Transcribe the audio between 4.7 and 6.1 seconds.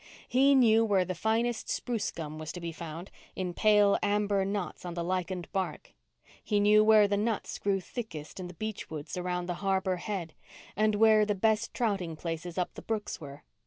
on the lichened bark,